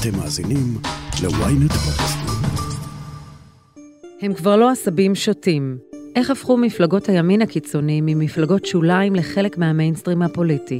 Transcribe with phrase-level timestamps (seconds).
[0.00, 0.78] אתם מאזינים
[1.22, 1.74] ל-ynet.
[4.22, 5.78] הם כבר לא עשבים שוטים.
[6.16, 10.78] איך הפכו מפלגות הימין הקיצוני ממפלגות שוליים לחלק מהמיינסטרים הפוליטי?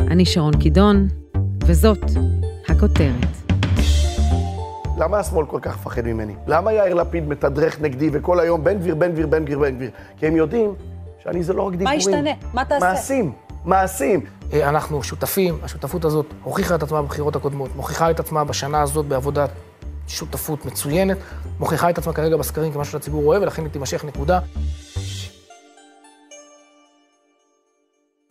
[0.00, 1.08] אני שרון קידון,
[1.66, 2.04] וזאת
[2.68, 3.26] הכותרת.
[4.98, 6.34] למה השמאל כל כך מפחד ממני?
[6.46, 9.90] למה יאיר לפיד מתדרך נגדי וכל היום בן גביר, בן גביר, בן גביר, בן גביר?
[10.18, 10.70] כי הם יודעים
[11.24, 11.86] שאני זה לא רק דיבורים.
[11.86, 12.30] מה ישתנה?
[12.54, 12.92] מה תעשה?
[12.92, 13.32] מעשים,
[13.64, 14.20] מעשים.
[14.52, 19.06] אה, אנחנו שותפים, השותפות הזאת הוכיחה את עצמה בבחירות הקודמות, מוכיחה את עצמה בשנה הזאת
[19.06, 19.50] בעבודת
[20.08, 21.16] שותפות מצוינת,
[21.60, 24.40] מוכיחה את עצמה כרגע בסקרים כמשהו שהציבור רואה, ולכן היא תימשך נקודה.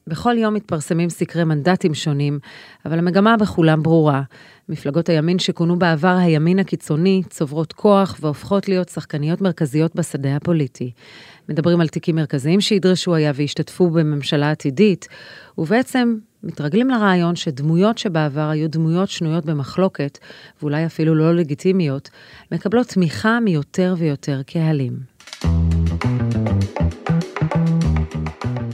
[0.07, 2.39] בכל יום מתפרסמים סקרי מנדטים שונים,
[2.85, 4.21] אבל המגמה בכולם ברורה.
[4.70, 10.91] מפלגות הימין שכונו בעבר הימין הקיצוני צוברות כוח והופכות להיות שחקניות מרכזיות בשדה הפוליטי.
[11.49, 15.07] מדברים על תיקים מרכזיים שידרשו היה וישתתפו בממשלה עתידית,
[15.57, 20.17] ובעצם מתרגלים לרעיון שדמויות שבעבר היו דמויות שנויות במחלוקת,
[20.62, 22.09] ואולי אפילו לא לגיטימיות,
[22.51, 24.93] מקבלות תמיכה מיותר ויותר קהלים.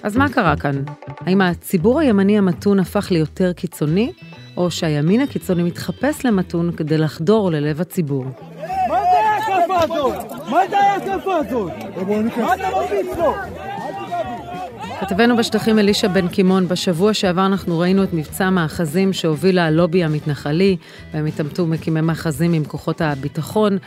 [0.03, 0.83] אז מה קרה כאן?
[1.25, 4.11] האם הציבור הימני המתון הפך ליותר קיצוני,
[4.57, 8.25] או שהימין הקיצוני מתחפש למתון כדי לחדור ללב הציבור?
[8.25, 10.31] מה זה ההתקפה הזאת?
[10.49, 11.71] מה זה ההתקפה הזאת?
[12.38, 13.33] מה אתה מרביץ לו?
[15.07, 20.77] כתבנו בשטחים אלישע בן קימון, בשבוע שעבר אנחנו ראינו את מבצע מאחזים שהוביל הלובי המתנחלי,
[21.13, 23.77] בהם התעמתו מקימי מאחזים עם כוחות הביטחון.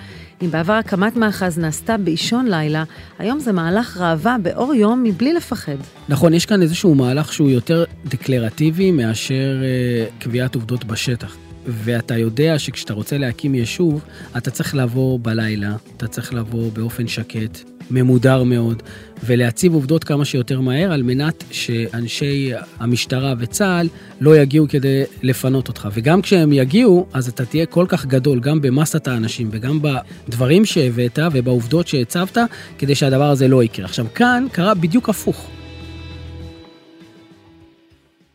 [0.43, 2.85] אם בעבר הקמת מאחז נעשתה באישון לילה,
[3.19, 5.77] היום זה מהלך ראווה באור יום מבלי לפחד.
[6.09, 11.37] נכון, יש כאן איזשהו מהלך שהוא יותר דקלרטיבי מאשר אה, קביעת עובדות בשטח.
[11.67, 14.05] ואתה יודע שכשאתה רוצה להקים יישוב,
[14.37, 18.83] אתה צריך לבוא בלילה, אתה צריך לבוא באופן שקט, ממודר מאוד,
[19.25, 23.89] ולהציב עובדות כמה שיותר מהר, על מנת שאנשי המשטרה וצה"ל
[24.21, 25.89] לא יגיעו כדי לפנות אותך.
[25.95, 31.19] וגם כשהם יגיעו, אז אתה תהיה כל כך גדול, גם במסת האנשים וגם בדברים שהבאת
[31.33, 32.39] ובעובדות שהצבת,
[32.79, 33.85] כדי שהדבר הזה לא יקרה.
[33.85, 35.56] עכשיו, כאן קרה בדיוק הפוך.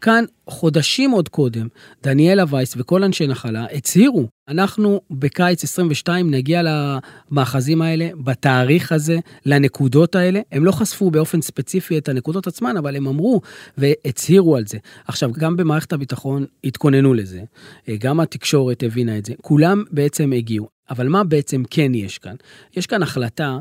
[0.01, 1.67] כאן, חודשים עוד קודם,
[2.03, 10.15] דניאלה וייס וכל אנשי נחלה הצהירו, אנחנו בקיץ 22 נגיע למאחזים האלה, בתאריך הזה, לנקודות
[10.15, 10.39] האלה.
[10.51, 13.41] הם לא חשפו באופן ספציפי את הנקודות עצמן, אבל הם אמרו
[13.77, 14.77] והצהירו על זה.
[15.07, 17.41] עכשיו, גם במערכת הביטחון התכוננו לזה,
[17.99, 20.67] גם התקשורת הבינה את זה, כולם בעצם הגיעו.
[20.89, 22.35] אבל מה בעצם כן יש כאן?
[22.75, 23.59] יש כאן החלטה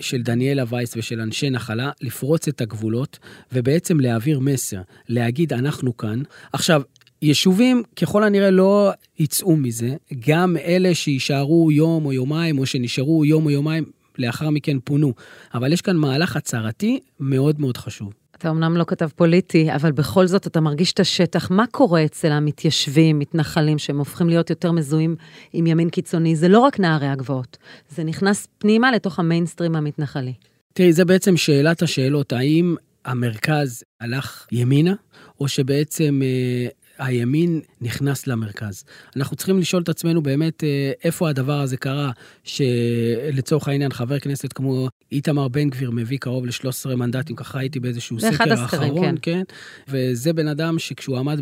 [0.00, 3.18] של דניאלה וייס ושל אנשי נחלה לפרוץ את הגבולות
[3.52, 6.22] ובעצם להעביר מסר, להגיד אנחנו כאן.
[6.52, 6.82] עכשיו,
[7.22, 9.96] יישובים ככל הנראה לא יצאו מזה,
[10.28, 13.84] גם אלה שיישארו יום או יומיים או שנשארו יום או יומיים
[14.18, 15.14] לאחר מכן פונו.
[15.54, 18.21] אבל יש כאן מהלך הצהרתי מאוד מאוד חשוב.
[18.42, 21.50] אתה אמנם לא כתב פוליטי, אבל בכל זאת אתה מרגיש את השטח.
[21.50, 25.16] מה קורה אצל המתיישבים, מתנחלים, שהם הופכים להיות יותר מזוהים
[25.52, 26.36] עם ימין קיצוני?
[26.36, 27.56] זה לא רק נערי הגבעות,
[27.88, 30.32] זה נכנס פנימה לתוך המיינסטרים המתנחלי.
[30.72, 34.94] תראי, זה בעצם שאלת השאלות, האם המרכז הלך ימינה,
[35.40, 36.68] או שבעצם אה,
[37.06, 38.84] הימין נכנס למרכז.
[39.16, 42.10] אנחנו צריכים לשאול את עצמנו באמת אה, איפה הדבר הזה קרה,
[42.44, 48.20] שלצורך העניין חבר כנסת כמו איתמר בן גביר מביא קרוב ל-13 מנדטים, ככה הייתי באיזשהו
[48.20, 49.32] סקר הסקרים, אחרון, כן.
[49.32, 49.42] כן?
[49.88, 51.40] וזה בן אדם שכשהוא עמד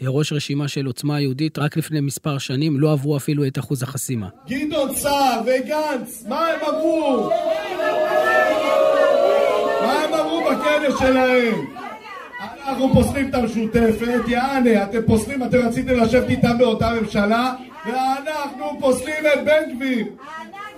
[0.00, 4.28] בראש רשימה של עוצמה יהודית, רק לפני מספר שנים לא עברו אפילו את אחוז החסימה.
[4.48, 7.30] גדעון סער וגנץ, מה הם אמרו?
[9.80, 11.83] מה הם אמרו בכנס שלהם?
[12.68, 17.54] אנחנו פוסלים את המשותפת, יעני, אתם פוסלים, אתם רציתם לשבת איתם באותה ממשלה,
[17.86, 20.06] ואנחנו פוסלים את בן גביר.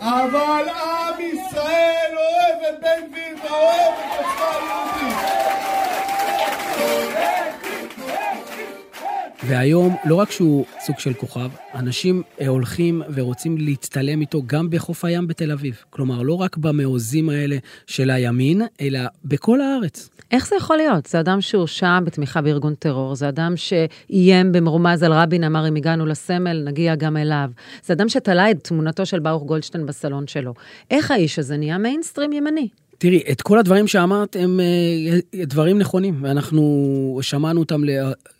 [0.00, 5.36] אבל עם ישראל אוהב את בן גביר ואוהב את עוצמה יהודית.
[9.44, 15.26] והיום, לא רק שהוא סוג של כוכב, אנשים הולכים ורוצים להצטלם איתו גם בחוף הים
[15.26, 15.84] בתל אביב.
[15.90, 20.08] כלומר, לא רק במעוזים האלה של הימין, אלא בכל הארץ.
[20.30, 21.06] איך זה יכול להיות?
[21.06, 26.06] זה אדם שהורשע בתמיכה בארגון טרור, זה אדם שאיים במרומז על רבין, אמר אם הגענו
[26.06, 27.50] לסמל, נגיע גם אליו.
[27.84, 30.54] זה אדם שתלה את תמונתו של ברוך גולדשטיין בסלון שלו.
[30.90, 32.68] איך האיש הזה נהיה מיינסטרים ימני?
[32.98, 37.80] תראי, את כל הדברים שאמרת הם אה, דברים נכונים, ואנחנו שמענו אותם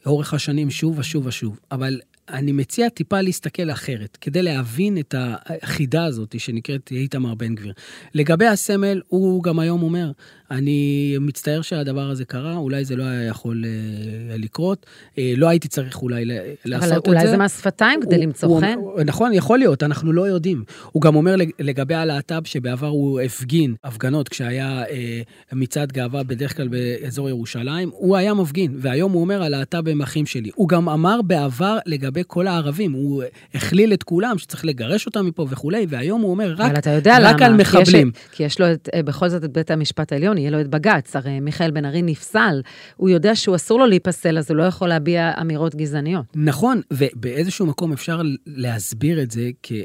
[0.07, 6.05] לאורך השנים שוב ושוב ושוב, אבל אני מציע טיפה להסתכל אחרת, כדי להבין את החידה
[6.05, 7.73] הזאת שנקראת איתמר בן גביר.
[8.15, 10.11] לגבי הסמל, הוא גם היום אומר,
[10.51, 14.87] אני מצטער שהדבר הזה קרה, אולי זה לא היה יכול אה, לקרות,
[15.19, 16.25] אה, לא הייתי צריך אולי
[16.65, 16.97] לעשות את זה.
[16.97, 18.79] אבל אולי זה מס שפתיים כדי למצוא חן?
[19.05, 20.65] נכון, יכול להיות, אנחנו לא יודעים.
[20.93, 25.21] הוא גם אומר לגבי הלהט"ב שבעבר הוא הפגין הפגנות כשהיה אה,
[25.53, 30.27] מצעד גאווה בדרך כלל באזור ירושלים, הוא היה מפגין, והיום הוא אומר הלהט"ב הם אחים
[30.27, 30.51] שלי.
[30.55, 32.23] הוא גם אמר בעבר לגבי...
[32.27, 32.93] כל הערבים.
[32.93, 33.23] הוא
[33.55, 37.19] הכליל את כולם, שצריך לגרש אותם מפה וכולי, והיום הוא אומר, רק, אבל אתה יודע
[37.19, 37.31] למה.
[37.31, 38.11] רק על כי יש- מחבלים.
[38.33, 41.17] כי יש לו את, אה, בכל זאת את בית המשפט העליון, יהיה לו את בג"ץ.
[41.17, 42.63] הרי מיכאל בן ארי נפסל,
[42.97, 46.25] הוא יודע שהוא אסור לו להיפסל, אז הוא לא יכול להביע אמירות גזעניות.
[46.35, 49.81] נכון, ובאיזשהו מקום אפשר להסביר את זה אה,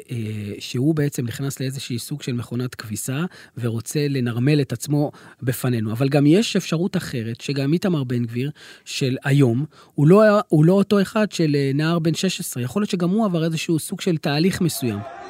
[0.60, 3.26] שהוא בעצם נכנס לאיזשהי סוג של מכונת כביסה
[3.58, 5.12] ורוצה לנרמל את עצמו
[5.42, 5.92] בפנינו.
[5.92, 8.52] אבל גם יש אפשרות אחרת, שגם איתמר בן גביר
[8.86, 9.66] של היום,
[9.96, 13.26] הוא לא, הוא לא אותו אחד של אה, נער בן 16, יכול להיות שגם הוא
[13.26, 15.21] עבר איזשהו סוג של תהליך מסוים.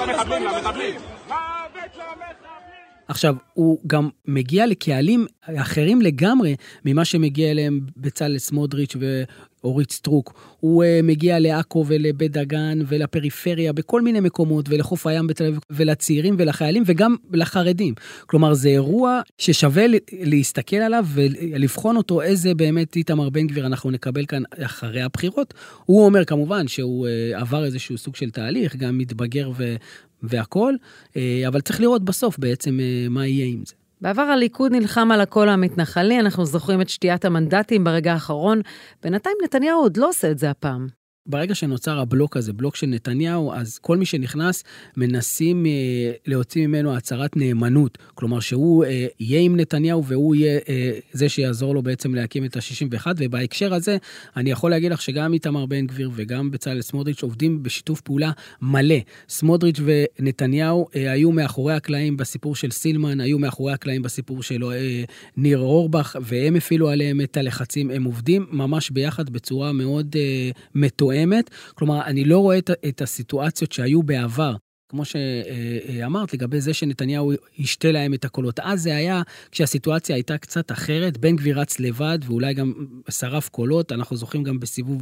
[0.00, 1.09] למחבלים, למחבלים!
[3.11, 6.55] עכשיו, הוא גם מגיע לקהלים אחרים לגמרי
[6.85, 8.95] ממה שמגיע אליהם בצלאל סמוטריץ'
[9.63, 10.33] ואורית סטרוק.
[10.59, 16.35] הוא uh, מגיע לעכו ולבית דגן ולפריפריה בכל מיני מקומות ולחוף הים בתל אביב ולצעירים
[16.37, 17.93] ולחיילים וגם לחרדים.
[18.25, 24.25] כלומר, זה אירוע ששווה להסתכל עליו ולבחון אותו איזה באמת איתמר בן גביר אנחנו נקבל
[24.25, 25.53] כאן אחרי הבחירות.
[25.85, 29.75] הוא אומר כמובן שהוא uh, עבר איזשהו סוג של תהליך, גם מתבגר ו...
[30.23, 30.77] והכול,
[31.17, 33.73] אה, אבל צריך לראות בסוף בעצם אה, מה יהיה עם זה.
[34.01, 38.61] בעבר הליכוד נלחם על הקול המתנחלי, אנחנו זוכרים את שתיית המנדטים ברגע האחרון.
[39.03, 41.00] בינתיים נתניהו עוד לא עושה את זה הפעם.
[41.25, 44.63] ברגע שנוצר הבלוק הזה, בלוק של נתניהו, אז כל מי שנכנס,
[44.97, 45.71] מנסים אה,
[46.25, 47.97] להוציא ממנו הצהרת נאמנות.
[48.15, 52.57] כלומר, שהוא אה, יהיה עם נתניהו והוא יהיה אה, זה שיעזור לו בעצם להקים את
[52.57, 53.97] ה-61, ובהקשר הזה,
[54.35, 58.31] אני יכול להגיד לך שגם איתמר בן גביר וגם בצלאל סמוטריץ' עובדים בשיתוף פעולה
[58.61, 58.95] מלא.
[59.29, 65.03] סמוטריץ' ונתניהו אה, היו מאחורי הקלעים בסיפור של סילמן, היו מאחורי הקלעים בסיפור של אה,
[65.37, 67.91] ניר אורבך, והם הפעילו עליהם את הלחצים.
[67.91, 71.10] הם עובדים ממש ביחד בצורה מאוד אה, מתואמת.
[71.75, 74.55] כלומר, אני לא רואה את הסיטואציות שהיו בעבר.
[74.91, 78.59] כמו שאמרת, לגבי זה שנתניהו ישתה להם את הקולות.
[78.59, 79.21] אז זה היה
[79.51, 82.73] כשהסיטואציה הייתה קצת אחרת, בן גביר רץ לבד ואולי גם
[83.09, 83.91] שרף קולות.
[83.91, 85.01] אנחנו זוכרים גם בסיבוב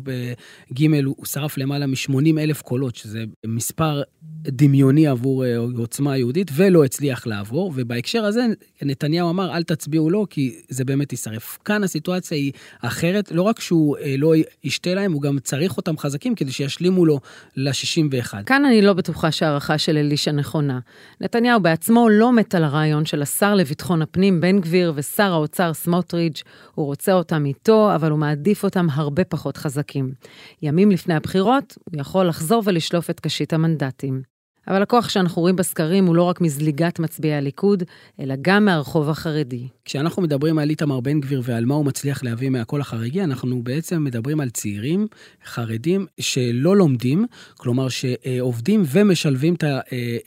[0.74, 4.02] ג' הוא שרף למעלה מ-80 אלף קולות, שזה מספר
[4.48, 7.74] דמיוני עבור אה, עוצמה יהודית, ולא הצליח לעבור.
[7.76, 8.46] ובהקשר הזה,
[8.82, 11.58] נתניהו אמר, אל תצביעו לו, כי זה באמת יישרף.
[11.66, 12.52] כאן הסיטואציה היא
[12.82, 14.34] אחרת, לא רק שהוא אה, לא
[14.64, 17.20] ישתה להם, הוא גם צריך אותם חזקים כדי שישלימו לו
[17.56, 18.34] ל-61.
[18.46, 20.80] כאן אני לא בטוחה שהערכה של אלישע נכונה.
[21.22, 26.44] נתניהו בעצמו לא מת על הרעיון של השר לביטחון הפנים בן גביר ושר האוצר סמוטריץ'.
[26.76, 30.14] הוא רוצה אותם איתו, אבל הוא מעדיף אותם הרבה פחות חזקים.
[30.62, 34.39] ימים לפני הבחירות, הוא יכול לחזור ולשלוף את קשית המנדטים.
[34.70, 37.84] אבל הכוח שאנחנו רואים בסקרים הוא לא רק מזליגת מצביעי הליכוד,
[38.20, 39.68] אלא גם מהרחוב החרדי.
[39.86, 44.04] כשאנחנו מדברים על איתמר בן גביר ועל מה הוא מצליח להביא מהקול החרדי, אנחנו בעצם
[44.04, 45.08] מדברים על צעירים
[45.46, 47.26] חרדים שלא לומדים,
[47.58, 49.56] כלומר שעובדים ומשלבים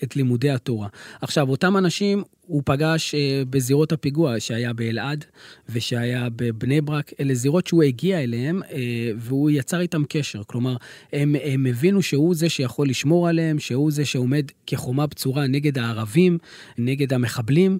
[0.04, 0.88] את לימודי התורה.
[1.22, 2.22] עכשיו, אותם אנשים,
[2.52, 3.14] הוא פגש
[3.50, 5.25] בזירות הפיגוע שהיה באלעד
[5.69, 8.60] ושהיה בבני ברק, אלה זירות שהוא הגיע אליהם
[9.16, 10.43] והוא יצר איתם קשר.
[10.46, 10.76] כלומר,
[11.12, 16.38] הם, הם הבינו שהוא זה שיכול לשמור עליהם, שהוא זה שעומד כחומה בצורה נגד הערבים,
[16.78, 17.78] נגד המחבלים,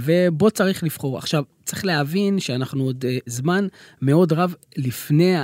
[0.00, 1.18] ובו צריך לבחור.
[1.18, 3.66] עכשיו, צריך להבין שאנחנו עוד uh, זמן
[4.02, 5.34] מאוד רב לפני,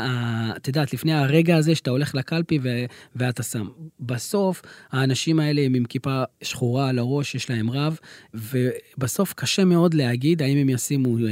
[0.57, 2.85] את יודעת, לפני הרגע הזה שאתה הולך לקלפי ו,
[3.17, 3.69] ואתה שם.
[4.01, 7.99] בסוף, האנשים האלה הם עם כיפה שחורה על הראש, יש להם רב,
[8.35, 11.23] ובסוף קשה מאוד להגיד האם הם ישימו uh,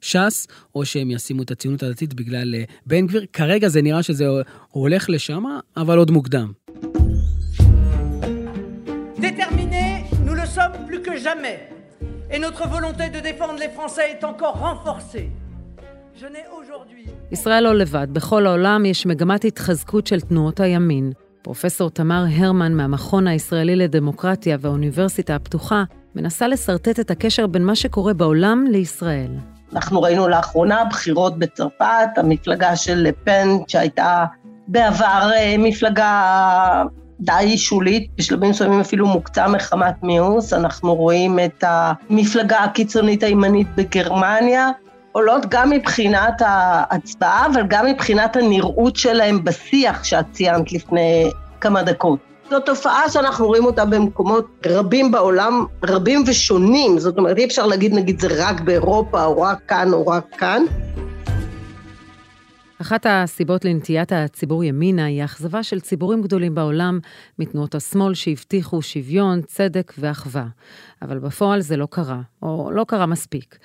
[0.00, 3.26] ש"ס, או שהם ישימו את הציונות הדתית בגלל uh, בן גביר.
[3.32, 4.24] כרגע זה נראה שזה
[4.70, 5.44] הולך לשם,
[5.76, 6.52] אבל עוד מוקדם.
[9.24, 11.73] Déterminés, nous le sommes plus que jamais.
[12.34, 15.28] Et notre volonté de défendre les Français est encore renforcée.
[16.20, 17.06] Je n'ai aujourd'hui...
[17.32, 21.12] ישראל לא לבד, בכל העולם יש מגמת התחזקות של תנועות הימין.
[21.42, 28.14] פרופסור תמר הרמן מהמכון הישראלי לדמוקרטיה והאוניברסיטה הפתוחה מנסה לשרטט את הקשר בין מה שקורה
[28.14, 29.30] בעולם לישראל.
[29.72, 34.24] אנחנו ראינו לאחרונה בחירות בצרפת, המפלגה של לפן שהייתה
[34.68, 36.82] בעבר מפלגה
[37.24, 40.52] די שולית, בשלבים מסוימים אפילו מוקצה מחמת מיאוס.
[40.52, 44.70] אנחנו רואים את המפלגה הקיצונית הימנית בגרמניה,
[45.12, 52.18] עולות גם מבחינת ההצבעה, אבל גם מבחינת הנראות שלהם בשיח שאת ציינת לפני כמה דקות.
[52.50, 56.98] זו תופעה שאנחנו רואים אותה במקומות רבים בעולם, רבים ושונים.
[56.98, 60.62] זאת אומרת, אי אפשר להגיד, נגיד, זה רק באירופה, או רק כאן, או רק כאן.
[62.84, 66.98] אחת הסיבות לנטיית הציבור ימינה היא האכזבה של ציבורים גדולים בעולם
[67.38, 70.46] מתנועות השמאל שהבטיחו שוויון, צדק ואחווה.
[71.02, 73.58] אבל בפועל זה לא קרה, או לא קרה מספיק.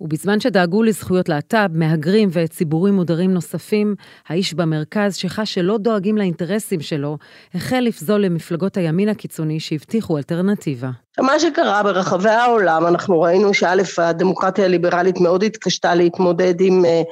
[0.00, 3.94] ובזמן שדאגו לזכויות להט"ב, מהגרים וציבורים מודרים נוספים,
[4.28, 7.18] האיש במרכז, שחש שלא דואגים לאינטרסים שלו,
[7.54, 10.90] החל לפזול למפלגות הימין הקיצוני שהבטיחו אלטרנטיבה.
[11.20, 17.02] מה שקרה ברחבי העולם, אנחנו ראינו שא', הדמוקרטיה הליברלית מאוד התקשתה להתמודד עם אה,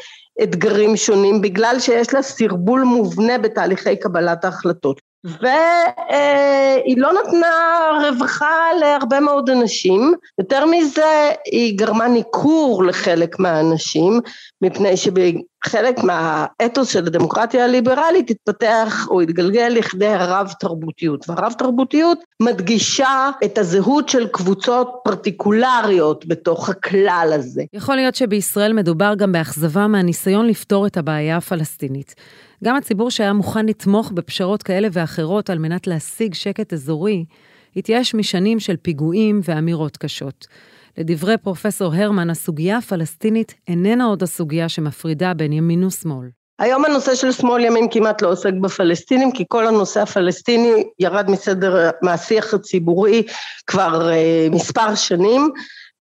[0.43, 5.01] אתגרים שונים, בגלל שיש לה סרבול מובנה בתהליכי קבלת ההחלטות.
[5.25, 7.49] והיא לא נתנה
[8.03, 14.21] רווחה להרבה מאוד אנשים, יותר מזה היא גרמה ניכור לחלק מהאנשים,
[14.63, 23.31] מפני שבחלק מהאתוס של הדמוקרטיה הליברלית התפתח או התגלגל לכדי הרב תרבותיות, והרב תרבותיות מדגישה
[23.45, 27.63] את הזהות של קבוצות פרטיקולריות בתוך הכלל הזה.
[27.73, 32.15] יכול להיות שבישראל מדובר גם באכזבה מהניסיון לפתור את הבעיה הפלסטינית.
[32.65, 37.25] גם הציבור שהיה מוכן לתמוך בפשרות כאלה ואחרות על מנת להשיג שקט אזורי,
[37.77, 40.47] התייאש משנים של פיגועים ואמירות קשות.
[40.99, 46.29] לדברי פרופסור הרמן, הסוגיה הפלסטינית איננה עוד הסוגיה שמפרידה בין ימין ושמאל.
[46.59, 51.91] היום הנושא של שמאל ימין כמעט לא עוסק בפלסטינים, כי כל הנושא הפלסטיני ירד מסדר,
[52.03, 53.23] מהשיח הציבורי
[53.67, 55.51] כבר uh, מספר שנים.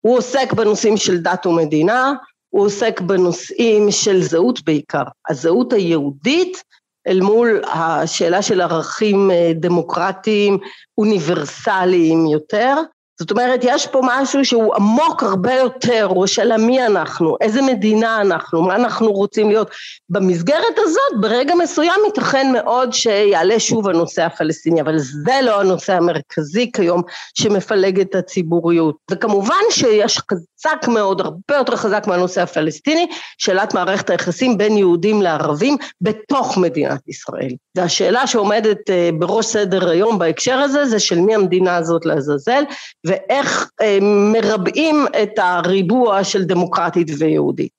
[0.02, 2.14] הוא עוסק בנושאים של דת ומדינה,
[2.50, 6.64] הוא עוסק בנושאים של זהות בעיקר, הזהות היהודית
[7.08, 10.58] אל מול השאלה של ערכים אה, דמוקרטיים
[10.98, 12.76] אוניברסליים יותר,
[13.20, 18.22] זאת אומרת, יש פה משהו שהוא עמוק הרבה יותר, הוא של מי אנחנו, איזה מדינה
[18.22, 19.70] אנחנו, מה אנחנו רוצים להיות.
[20.10, 26.72] במסגרת הזאת, ברגע מסוים ייתכן מאוד שיעלה שוב הנושא הפלסטיני, אבל זה לא הנושא המרכזי
[26.72, 27.02] כיום
[27.34, 28.96] שמפלג את הציבוריות.
[29.12, 30.20] וכמובן שיש
[30.60, 37.08] חזק מאוד, הרבה יותר חזק מהנושא הפלסטיני, שאלת מערכת היחסים בין יהודים לערבים בתוך מדינת
[37.08, 37.52] ישראל.
[37.76, 42.64] והשאלה שעומדת אה, בראש סדר היום בהקשר הזה, זה של מי המדינה הזאת לעזאזל,
[43.06, 47.79] ואיך אה, מרבעים את הריבוע של דמוקרטית ויהודית.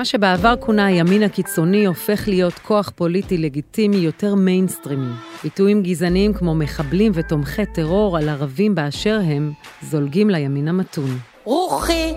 [0.00, 5.12] מה שבעבר כונה הימין הקיצוני הופך להיות כוח פוליטי לגיטימי יותר מיינסטרימי.
[5.42, 9.52] ביטויים גזעניים כמו מחבלים ותומכי טרור על ערבים באשר הם,
[9.82, 11.18] זולגים לימין המתון.
[11.44, 12.12] רוחי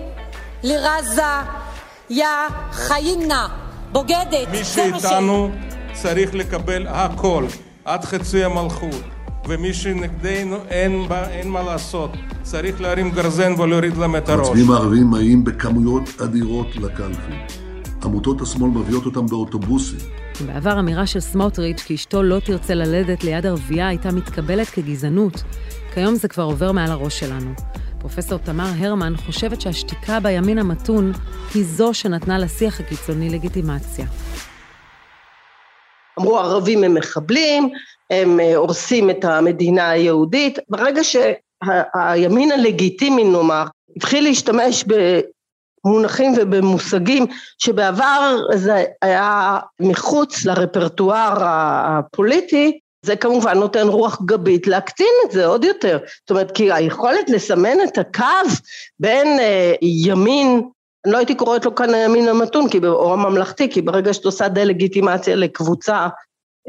[0.63, 1.21] לרזה
[2.09, 2.25] יא
[2.71, 3.47] חיינה,
[3.91, 4.47] בוגדת.
[4.51, 5.51] מי שאיתנו
[5.93, 7.45] צריך לקבל הכל,
[7.85, 9.01] עד חצי המלכות.
[9.47, 12.11] ומי שנגדנו אין, אין מה לעשות,
[12.41, 14.47] צריך להרים גרזן ולהוריד להם את הראש.
[14.47, 17.62] המצביעים הערבים מגיעים בכמויות אדירות לקלפי.
[18.05, 19.99] עמותות השמאל מביאות אותם באוטובוסים.
[20.45, 25.43] בעבר אמירה של סמוטריץ' כי אשתו לא תרצה ללדת ליד ערבייה הייתה מתקבלת כגזענות.
[25.93, 27.53] כיום זה כבר עובר מעל הראש שלנו.
[27.99, 31.11] פרופסור תמר הרמן חושבת שהשתיקה בימין המתון
[31.53, 34.05] היא זו שנתנה לשיח הקיצוני לגיטימציה.
[36.19, 37.69] אמרו ערבים הם מחבלים,
[38.09, 40.59] הם אה, הורסים את המדינה היהודית.
[40.69, 43.65] ברגע שהימין הלגיטימי נאמר
[43.97, 44.83] התחיל להשתמש
[45.85, 47.25] במונחים ובמושגים
[47.57, 55.63] שבעבר זה היה מחוץ לרפרטואר הפוליטי, זה כמובן נותן רוח גבית להקטין את זה עוד
[55.63, 55.97] יותר.
[56.21, 58.49] זאת אומרת, כי היכולת לסמן את הקו
[58.99, 60.61] בין אה, ימין
[61.05, 64.47] אני לא הייתי קוראת לו כאן הימין המתון, כי, או הממלכתי, כי ברגע שאת עושה
[64.47, 66.07] דה-לגיטימציה לקבוצה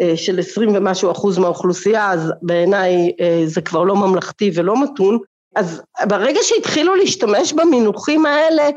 [0.00, 5.18] אה, של עשרים ומשהו אחוז מהאוכלוסייה, אז בעיניי אה, זה כבר לא ממלכתי ולא מתון.
[5.54, 8.68] אז ברגע שהתחילו להשתמש במינוחים האלה,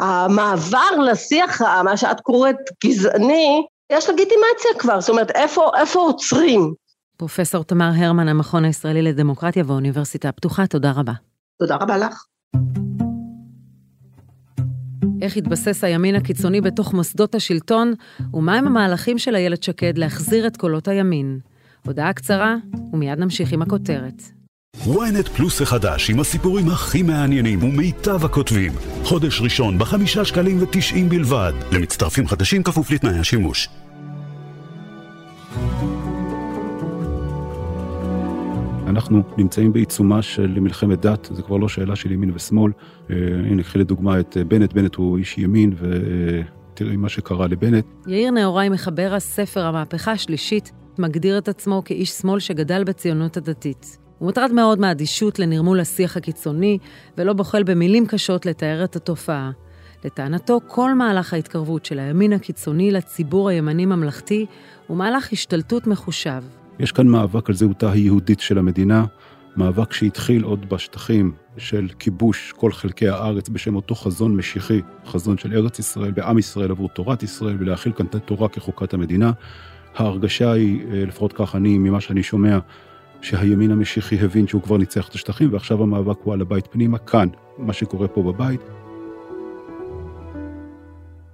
[0.00, 6.74] המעבר לשיח, מה שאת קוראת גזעני, יש לגיטימציה כבר, זאת אומרת, איפה, איפה עוצרים?
[7.16, 11.12] פרופסור תמר הרמן, המכון הישראלי לדמוקרטיה והאוניברסיטה הפתוחה, תודה רבה.
[11.58, 12.24] תודה רבה לך.
[15.22, 17.94] איך התבסס הימין הקיצוני בתוך מוסדות השלטון,
[18.34, 21.38] ומהם המהלכים של איילת שקד להחזיר את קולות הימין.
[21.86, 22.56] הודעה קצרה,
[22.92, 24.39] ומיד נמשיך עם הכותרת.
[24.76, 28.72] Ynet פלוס החדש עם הסיפורים הכי מעניינים ומיטב הכותבים.
[29.04, 31.52] חודש ראשון בחמישה שקלים ותשעים בלבד.
[31.72, 33.68] למצטרפים חדשים כפוף לתנאי השימוש.
[38.86, 42.72] אנחנו נמצאים בעיצומה של מלחמת דת, זה כבר לא שאלה של ימין ושמאל.
[43.10, 43.16] אה,
[43.50, 47.84] הנה, קחי לדוגמה את אה, בנט, בנט הוא איש ימין, ותראי מה שקרה לבנט.
[48.06, 53.99] יאיר נאורי, מחבר הספר המהפכה השלישית, מגדיר את עצמו כאיש שמאל שגדל בציונות הדתית.
[54.20, 56.78] הוא מוטרד מאוד מהאדישות לנרמול השיח הקיצוני,
[57.18, 59.50] ולא בוחל במילים קשות לתאר את התופעה.
[60.04, 64.46] לטענתו, כל מהלך ההתקרבות של הימין הקיצוני לציבור הימני-ממלכתי
[64.86, 66.42] הוא מהלך השתלטות מחושב.
[66.78, 69.04] יש כאן מאבק על זהותה היהודית של המדינה,
[69.56, 75.52] מאבק שהתחיל עוד בשטחים של כיבוש כל חלקי הארץ בשם אותו חזון משיחי, חזון של
[75.52, 79.30] ארץ ישראל ועם ישראל עבור תורת ישראל ולהכיל כאן את התורה כחוקת המדינה.
[79.96, 82.58] ההרגשה היא, אה, לפחות כך אני, ממה שאני שומע,
[83.22, 87.28] שהימין המשיחי הבין שהוא כבר ניצח את השטחים ועכשיו המאבק הוא על הבית פנימה, כאן,
[87.58, 88.60] מה שקורה פה בבית.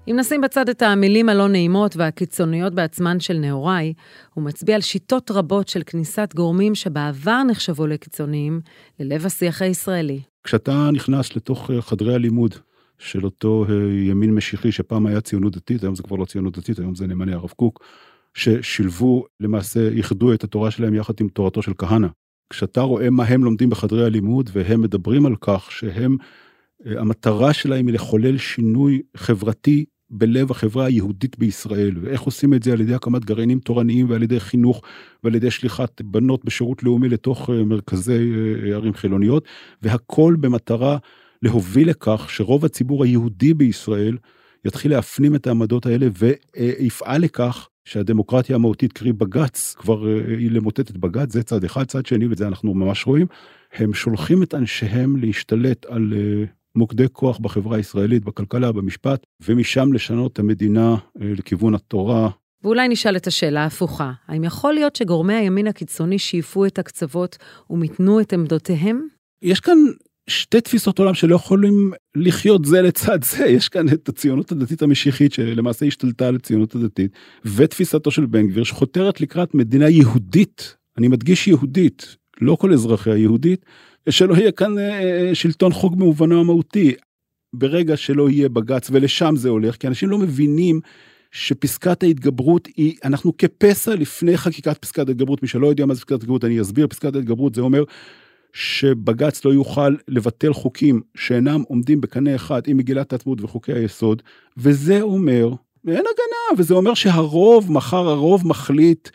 [0.08, 3.92] אם נשים בצד את המילים הלא נעימות והקיצוניות בעצמן של נהוראי,
[4.34, 8.60] הוא מצביע על שיטות רבות של כניסת גורמים שבעבר נחשבו לקיצוניים
[9.00, 10.20] ללב השיח הישראלי.
[10.44, 12.54] כשאתה נכנס לתוך אה, חדרי הלימוד
[12.98, 13.74] של אותו אה,
[14.10, 17.32] ימין משיחי שפעם היה ציונות דתית, היום זה כבר לא ציונות דתית, היום זה נאמני
[17.32, 17.84] הרב קוק,
[18.36, 22.08] ששילבו, למעשה, איחדו את התורה שלהם יחד עם תורתו של כהנא.
[22.50, 26.16] כשאתה רואה מה הם לומדים בחדרי הלימוד והם מדברים על כך שהם,
[26.86, 32.72] אה, המטרה שלהם היא לחולל שינוי חברתי בלב החברה היהודית בישראל, ואיך עושים את זה
[32.72, 34.82] על ידי הקמת גרעינים תורניים ועל ידי חינוך
[35.24, 38.32] ועל ידי שליחת בנות בשירות לאומי לתוך אה, מרכזי
[38.66, 39.44] אה, ערים חילוניות,
[39.82, 40.98] והכל במטרה
[41.42, 44.16] להוביל לכך שרוב הציבור היהודי בישראל
[44.66, 50.90] יתחיל להפנים את העמדות האלה ויפעל לכך שהדמוקרטיה המהותית, קרי בג"ץ, כבר אה, היא למוטט
[50.90, 53.26] את בג"ץ, זה צד אחד, צד שני, ואת זה אנחנו ממש רואים,
[53.72, 56.12] הם שולחים את אנשיהם להשתלט על
[56.76, 62.30] מוקדי כוח בחברה הישראלית, בכלכלה, במשפט, ומשם לשנות את המדינה אה, לכיוון התורה.
[62.62, 67.38] ואולי נשאל את השאלה ההפוכה, האם יכול להיות שגורמי הימין הקיצוני שאיפו את הקצוות
[67.70, 69.06] ומיתנו את עמדותיהם?
[69.42, 69.78] יש כאן
[70.30, 75.32] שתי תפיסות עולם שלא יכולים לחיות זה לצד זה, יש כאן את הציונות הדתית המשיחית
[75.32, 77.12] שלמעשה השתלטה על הציונות הדתית,
[77.44, 83.64] ותפיסתו של בן גביר שחותרת לקראת מדינה יהודית, אני מדגיש יהודית, לא כל אזרחיה יהודית,
[84.10, 86.94] שלא יהיה כאן אה, אה, שלטון חוק במובנו המהותי.
[87.52, 90.80] ברגע שלא יהיה בג"ץ ולשם זה הולך, כי אנשים לא מבינים
[91.30, 96.12] שפסקת ההתגברות היא, אנחנו כפסע לפני חקיקת פסקת ההתגברות, מי שלא יודע מה זה פסקת
[96.12, 97.84] ההתגברות, אני אסביר, פסקת ההתגברות זה אומר
[98.58, 104.22] שבג"ץ לא יוכל לבטל חוקים שאינם עומדים בקנה אחד עם מגילת העצמאות וחוקי היסוד,
[104.56, 105.48] וזה אומר,
[105.86, 109.08] אין הגנה, וזה אומר שהרוב, מחר הרוב מחליט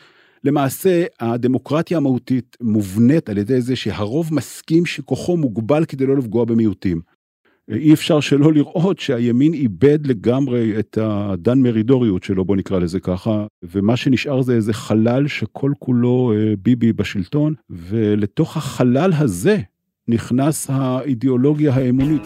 [0.44, 7.02] למעשה הדמוקרטיה המהותית מובנית על ידי זה שהרוב מסכים שכוחו מוגבל כדי לא לפגוע במיעוטים.
[7.72, 13.46] אי אפשר שלא לראות שהימין איבד לגמרי את הדן מרידוריות שלו, בוא נקרא לזה ככה,
[13.63, 19.58] ומה שנשאר זה איזה חלל שכל כולו אה, ביבי בשלטון, ולתוך החלל הזה
[20.08, 22.22] נכנס האידיאולוגיה האמונית.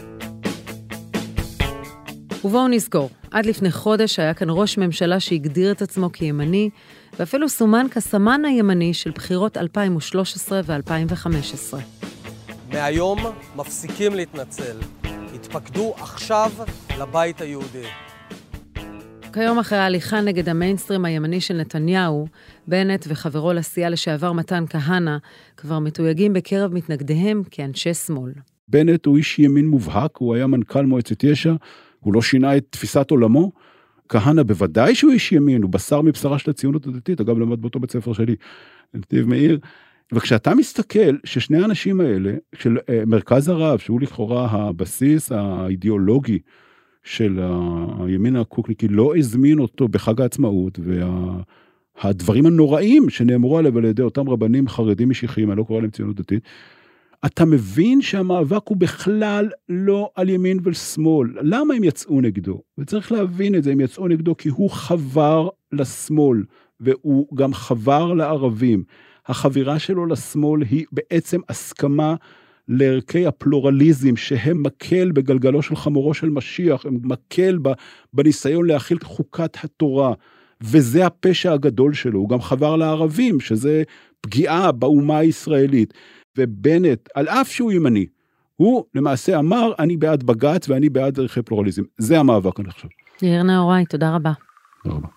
[2.45, 6.69] ובואו נזכור, עד לפני חודש היה כאן ראש ממשלה שהגדיר את עצמו כימני,
[7.19, 11.77] ואפילו סומן כסמן הימני של בחירות 2013 ו-2015.
[12.71, 13.19] מהיום
[13.55, 15.04] מפסיקים להתנצל.
[15.55, 16.51] התפקדו עכשיו
[16.99, 17.87] לבית היהודי.
[19.33, 22.27] כיום אחרי ההליכה נגד המיינסטרים הימני של נתניהו,
[22.67, 25.17] בנט וחברו לסיעה לשעבר מתן כהנא
[25.57, 28.31] כבר מתויגים בקרב מתנגדיהם כאנשי שמאל.
[28.67, 31.53] בנט הוא איש ימין מובהק, הוא היה מנכ"ל מועצת יש"ע,
[31.99, 33.51] הוא לא שינה את תפיסת עולמו.
[34.09, 37.91] כהנא בוודאי שהוא איש ימין, הוא בשר מבשרה של הציונות הדתית, אגב למד באותו בית
[37.91, 38.35] ספר שלי,
[38.93, 39.59] נתיב מאיר.
[40.13, 46.39] וכשאתה מסתכל ששני האנשים האלה, של uh, מרכז הרב, שהוא לכאורה הבסיס האידיאולוגי
[47.03, 47.39] של
[47.99, 50.79] הימין הקוקניקי, לא הזמין אותו בחג העצמאות,
[52.03, 55.91] והדברים וה, הנוראים שנאמרו עליו על ידי אותם רבנים חרדים משיחיים, אני לא קורא להם
[55.91, 56.43] ציונות דתית,
[57.25, 61.29] אתה מבין שהמאבק הוא בכלל לא על ימין ושמאל.
[61.41, 62.61] למה הם יצאו נגדו?
[62.77, 66.43] וצריך להבין את זה, הם יצאו נגדו כי הוא חבר לשמאל,
[66.79, 68.83] והוא גם חבר לערבים.
[69.27, 72.15] החבירה שלו לשמאל היא בעצם הסכמה
[72.67, 77.57] לערכי הפלורליזם, שהם מקל בגלגלו של חמורו של משיח, הם מקל
[78.13, 80.13] בניסיון להכיל חוקת התורה.
[80.61, 83.83] וזה הפשע הגדול שלו, הוא גם חבר לערבים, שזה
[84.21, 85.93] פגיעה באומה הישראלית.
[86.37, 88.05] ובנט, על אף שהוא ימני,
[88.55, 91.83] הוא למעשה אמר, אני בעד בג"ץ ואני בעד ערכי פלורליזם.
[91.97, 92.87] זה המאבק, אני חושב.
[93.21, 94.31] יאיר נאורי, תודה רבה.
[94.83, 95.07] תודה רבה.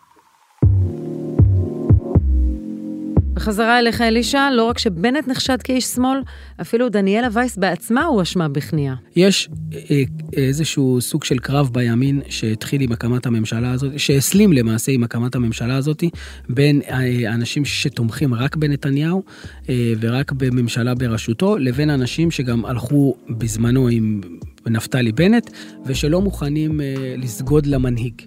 [3.39, 6.19] בחזרה אליך, אלישע, לא רק שבנט נחשד כאיש שמאל,
[6.61, 8.95] אפילו דניאלה וייס בעצמה הואשמה בכניעה.
[9.17, 15.05] יש אה, איזשהו סוג של קרב בימין שהתחיל עם הקמת הממשלה הזאת, שהסלים למעשה עם
[15.05, 16.05] הקמת הממשלה הזאת,
[16.49, 19.23] בין אה, אנשים שתומכים רק בנתניהו
[19.69, 24.21] אה, ורק בממשלה בראשותו, לבין אנשים שגם הלכו בזמנו עם
[24.67, 25.51] נפתלי בנט,
[25.87, 26.81] ושלא מוכנים
[27.17, 28.23] לסגוד למנהיג.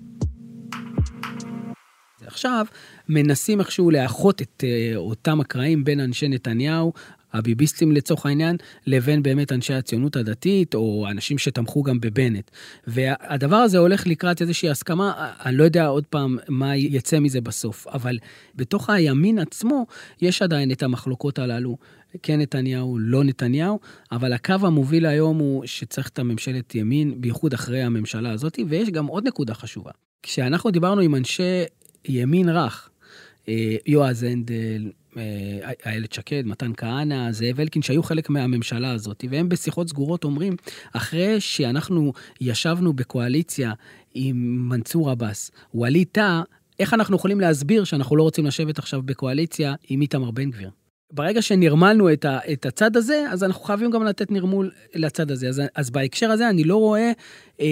[2.27, 2.65] עכשיו,
[3.09, 6.93] מנסים איכשהו לאחות את uh, אותם הקרעים בין אנשי נתניהו,
[7.33, 12.51] הביביסטים לצורך העניין, לבין באמת אנשי הציונות הדתית, או אנשים שתמכו גם בבנט.
[12.87, 17.87] והדבר הזה הולך לקראת איזושהי הסכמה, אני לא יודע עוד פעם מה יצא מזה בסוף,
[17.87, 18.17] אבל
[18.55, 19.85] בתוך הימין עצמו,
[20.21, 21.77] יש עדיין את המחלוקות הללו.
[22.23, 23.79] כן נתניהו, לא נתניהו,
[24.11, 29.05] אבל הקו המוביל היום הוא שצריך את הממשלת ימין, בייחוד אחרי הממשלה הזאת, ויש גם
[29.05, 29.91] עוד נקודה חשובה.
[30.23, 31.63] כשאנחנו דיברנו עם אנשי
[32.05, 32.90] ימין רך, אה,
[33.85, 39.89] יועז הנדל, אה, איילת שקד, מתן כהנא, זאב אלקין, שהיו חלק מהממשלה הזאת, והם בשיחות
[39.89, 40.55] סגורות אומרים,
[40.93, 43.73] אחרי שאנחנו ישבנו בקואליציה
[44.13, 46.41] עם מנסור עבאס, ווליד טאה,
[46.79, 50.69] איך אנחנו יכולים להסביר שאנחנו לא רוצים לשבת עכשיו בקואליציה עם איתמר בן גביר?
[51.11, 55.47] ברגע שנרמלנו את, ה, את הצד הזה, אז אנחנו חייבים גם לתת נרמול לצד הזה.
[55.47, 57.11] אז, אז בהקשר הזה אני לא רואה,
[57.61, 57.65] אה,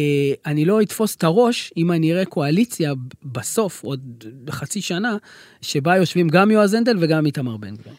[0.45, 5.17] אני לא אתפוס את הראש אם אני אראה קואליציה בסוף, עוד חצי שנה,
[5.62, 7.93] שבה יושבים גם יועז הנדל וגם איתמר בן גביר.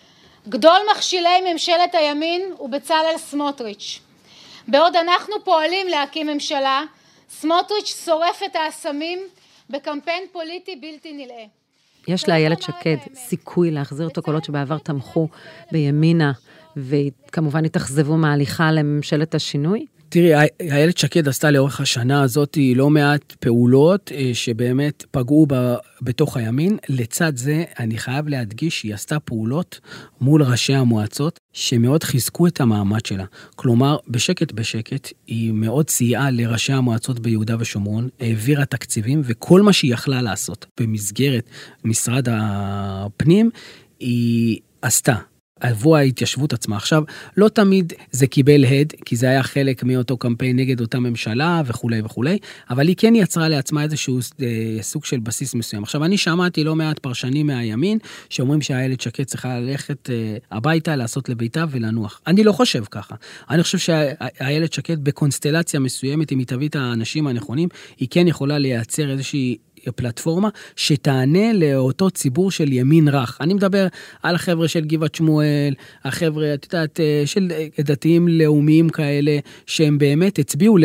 [0.48, 4.00] גדול מכשילי ממשלת הימין הוא בצלאל סמוטריץ'.
[4.68, 6.83] בעוד אנחנו פועלים להקים ממשלה,
[7.31, 9.18] סמוטריץ' שורף את האסמים
[9.70, 11.60] בקמפיין פוליטי בלתי נלאה.
[12.09, 15.29] יש לאיילת שקד סיכוי להחזיר את הקולות שבעבר תמכו
[15.73, 16.33] בימינה,
[16.77, 19.87] וכמובן התאכזבו מההליכה לממשלת השינוי?
[20.12, 26.37] תראי, איילת שקד עשתה לאורך השנה הזאת לא מעט פעולות אה, שבאמת פגעו ב, בתוך
[26.37, 26.77] הימין.
[26.88, 29.81] לצד זה, אני חייב להדגיש שהיא עשתה פעולות
[30.20, 33.25] מול ראשי המועצות שמאוד חיזקו את המעמד שלה.
[33.57, 39.92] כלומר, בשקט בשקט, היא מאוד סייעה לראשי המועצות ביהודה ושומרון, העבירה תקציבים, וכל מה שהיא
[39.92, 41.51] יכלה לעשות במסגרת
[41.85, 43.51] משרד הפנים,
[44.01, 45.30] היא עשתה.
[45.61, 46.77] עבור ההתיישבות עצמה.
[46.77, 47.03] עכשיו,
[47.37, 52.01] לא תמיד זה קיבל הד, כי זה היה חלק מאותו קמפיין נגד אותה ממשלה וכולי
[52.05, 52.38] וכולי,
[52.70, 55.83] אבל היא כן יצרה לעצמה איזשהו אה, סוג של בסיס מסוים.
[55.83, 61.29] עכשיו, אני שמעתי לא מעט פרשנים מהימין, שאומרים שהאיילת שקד צריכה ללכת אה, הביתה, לעשות
[61.29, 62.20] לביתה ולנוח.
[62.27, 63.14] אני לא חושב ככה.
[63.51, 67.68] אני חושב שהאיילת שקד בקונסטלציה מסוימת, אם היא תביא את האנשים הנכונים,
[67.99, 69.57] היא כן יכולה לייצר איזושהי
[69.97, 73.38] פלטפורמה שתענה לאותו ציבור של ימין רך.
[73.40, 73.87] אני מדבר
[74.23, 79.99] על החבר'ה של גבעת שמואל, החבר'ה, את יודעת, אה, של אה, דתיים לאומיים כאלה, שהם
[79.99, 80.77] באמת הצביעו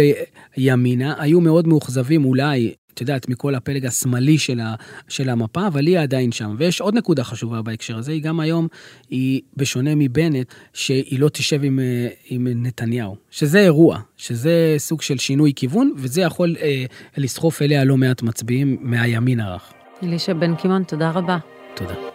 [0.58, 4.76] לימינה, היו מאוד מאוכזבים אולי את יודעת, מכל הפלג השמאלי של, ה,
[5.08, 6.56] של המפה, אבל היא עדיין שם.
[6.58, 8.68] ויש עוד נקודה חשובה בהקשר הזה, היא גם היום,
[9.10, 13.16] היא, בשונה מבנט, שהיא לא תשב עם, אה, עם נתניהו.
[13.32, 16.86] שזה אירוע, שזה סוג של שינוי כיוון, וזה יכול אה,
[17.18, 19.74] לסחוף אליה לא מעט מצביעים מהימין הרך.
[20.04, 21.38] אלישע בן קימון, תודה רבה.
[21.76, 22.15] תודה.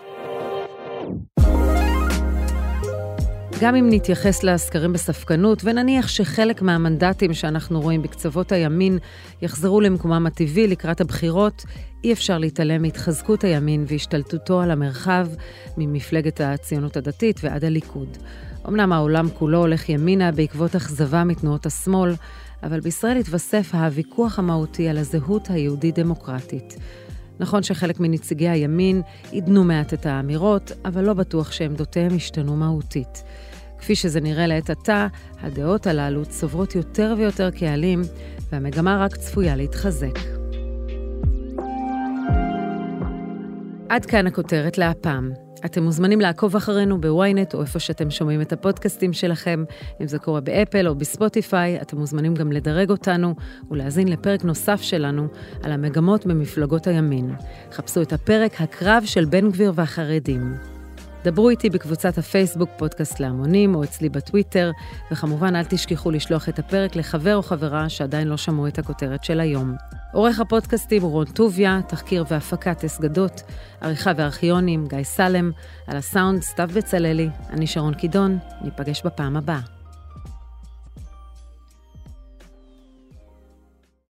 [3.60, 8.98] גם אם נתייחס לסקרים בספקנות, ונניח שחלק מהמנדטים שאנחנו רואים בקצוות הימין
[9.42, 11.64] יחזרו למקומם הטבעי לקראת הבחירות,
[12.04, 15.28] אי אפשר להתעלם מהתחזקות הימין והשתלטותו על המרחב
[15.76, 18.16] ממפלגת הציונות הדתית ועד הליכוד.
[18.68, 22.14] אמנם העולם כולו הולך ימינה בעקבות אכזבה מתנועות השמאל,
[22.62, 26.76] אבל בישראל התווסף הוויכוח המהותי על הזהות היהודית-דמוקרטית.
[27.40, 33.22] נכון שחלק מנציגי הימין עידנו מעט את האמירות, אבל לא בטוח שעמדותיהם השתנו מהותית.
[33.80, 35.06] כפי שזה נראה לעת עתה,
[35.40, 38.02] הדעות הללו צוברות יותר ויותר קהלים,
[38.52, 40.18] והמגמה רק צפויה להתחזק.
[43.88, 45.30] עד כאן הכותרת להפעם.
[45.64, 49.64] אתם מוזמנים לעקוב אחרינו בוויינט או איפה שאתם שומעים את הפודקאסטים שלכם.
[50.00, 53.34] אם זה קורה באפל או בספוטיפיי, אתם מוזמנים גם לדרג אותנו
[53.70, 55.28] ולהאזין לפרק נוסף שלנו
[55.62, 57.34] על המגמות במפלגות הימין.
[57.72, 60.69] חפשו את הפרק הקרב של בן גביר והחרדים.
[61.24, 64.70] דברו איתי בקבוצת הפייסבוק פודקאסט להמונים או אצלי בטוויטר,
[65.12, 69.40] וכמובן אל תשכחו לשלוח את הפרק לחבר או חברה שעדיין לא שמעו את הכותרת של
[69.40, 69.74] היום.
[70.12, 73.42] עורך הפודקאסטים הוא רון טוביה, תחקיר והפקת אסגדות,
[73.80, 75.50] עריכה וארכיונים גיא סלם,
[75.86, 79.79] על הסאונד סתיו בצללי, אני שרון קידון, ניפגש בפעם הבאה.